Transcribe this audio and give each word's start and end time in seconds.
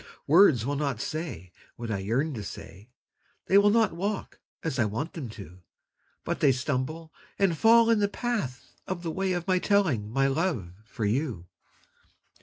Words 0.25 0.65
will 0.65 0.77
not 0.77 0.99
say 0.99 1.51
what 1.75 1.91
I 1.91 1.99
yearn 1.99 2.33
to 2.33 2.41
say 2.41 2.89
They 3.45 3.59
will 3.59 3.69
not 3.69 3.93
walk 3.95 4.39
as 4.63 4.79
I 4.79 4.85
want 4.85 5.13
them 5.13 5.29
to, 5.29 5.59
But 6.23 6.39
they 6.39 6.51
stumble 6.51 7.13
and 7.37 7.55
fall 7.55 7.91
in 7.91 7.99
the 7.99 8.07
path 8.07 8.65
of 8.87 9.03
the 9.03 9.11
way 9.11 9.31
Of 9.33 9.47
my 9.47 9.59
telling 9.59 10.09
my 10.09 10.25
love 10.25 10.71
for 10.85 11.05
you. 11.05 11.45